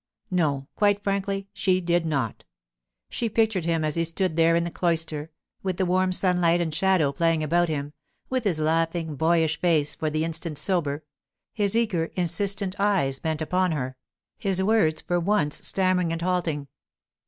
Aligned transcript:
No; 0.31 0.67
quite 0.73 1.03
frankly, 1.03 1.47
she 1.53 1.79
did 1.79 2.07
not. 2.07 2.43
She 3.07 3.29
pictured 3.29 3.65
him 3.65 3.85
as 3.85 3.93
he 3.93 4.03
stood 4.03 4.35
there 4.35 4.55
in 4.55 4.63
the 4.63 4.71
cloister, 4.71 5.29
with 5.61 5.77
the 5.77 5.85
warm 5.85 6.11
sunlight 6.11 6.59
and 6.59 6.73
shadow 6.73 7.11
playing 7.11 7.43
about 7.43 7.69
him, 7.69 7.93
with 8.27 8.43
his 8.43 8.57
laughing, 8.59 9.15
boyish 9.15 9.61
face 9.61 9.93
for 9.93 10.09
the 10.09 10.25
instant 10.25 10.57
sober, 10.57 11.03
his 11.53 11.75
eager, 11.77 12.05
insistent 12.15 12.75
eyes 12.79 13.19
bent 13.19 13.43
upon 13.43 13.73
her, 13.73 13.95
his 14.39 14.63
words 14.63 15.01
for 15.03 15.19
once 15.19 15.61
stammering 15.67 16.11
and 16.11 16.23
halting. 16.23 16.67